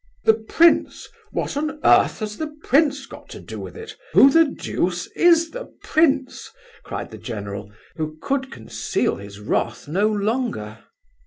"The 0.23 0.33
prince! 0.33 1.07
What 1.29 1.55
on 1.55 1.79
earth 1.83 2.21
has 2.21 2.37
the 2.37 2.55
prince 2.63 3.05
got 3.05 3.29
to 3.29 3.39
do 3.39 3.59
with 3.59 3.77
it? 3.77 3.95
Who 4.13 4.31
the 4.31 4.45
deuce 4.45 5.05
is 5.15 5.51
the 5.51 5.65
prince?" 5.83 6.49
cried 6.81 7.11
the 7.11 7.19
general, 7.19 7.71
who 7.97 8.17
could 8.19 8.49
conceal 8.51 9.17
his 9.17 9.39
wrath 9.39 9.87
no 9.87 10.07
longer. 10.07 10.85